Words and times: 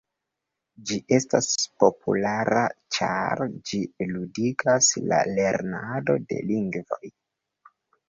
Ĝi 0.91 0.95
estas 1.17 1.49
populara 1.83 2.63
ĉar 2.97 3.45
ĝi 3.53 3.83
“ludigas” 4.15 4.93
la 5.15 5.23
lernadon 5.39 6.29
de 6.35 6.45
lingvoj. 6.53 7.17